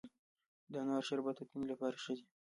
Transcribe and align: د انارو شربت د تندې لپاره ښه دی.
د 0.71 0.73
انارو 0.81 1.07
شربت 1.07 1.35
د 1.39 1.41
تندې 1.49 1.65
لپاره 1.71 1.95
ښه 2.03 2.11
دی. 2.17 2.23